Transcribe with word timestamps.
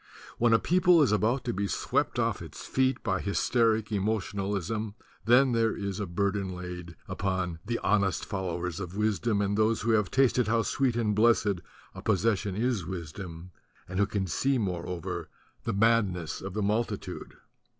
When 0.39 0.51
a 0.51 0.57
people 0.57 1.03
is 1.03 1.11
about 1.11 1.43
to 1.43 1.53
be 1.53 1.67
swept 1.67 2.17
off 2.17 2.41
its 2.41 2.65
feet 2.65 3.03
by 3.03 3.21
hysteric 3.21 3.91
emotionalism 3.91 4.95
then 5.25 5.51
there 5.51 5.77
is 5.77 5.99
a 5.99 6.07
burden 6.07 6.55
laid 6.55 6.95
upon 7.07 7.59
"the 7.63 7.77
honest 7.83 8.25
followers 8.25 8.79
of 8.79 8.97
wisdom 8.97 9.43
and 9.43 9.55
those 9.55 9.81
who 9.81 9.91
have 9.91 10.09
tasted 10.09 10.47
how 10.47 10.63
sweet 10.63 10.95
and 10.95 11.13
blessed 11.13 11.61
a 11.93 12.01
possession 12.01 12.55
is 12.55 12.83
wisdom, 12.83 13.51
and 13.87 13.99
who 13.99 14.07
can 14.07 14.25
see 14.25 14.57
moreover 14.57 15.29
the 15.65 15.73
madness 15.73 16.41
of 16.41 16.55
the 16.55 16.63
multitude." 16.63 17.35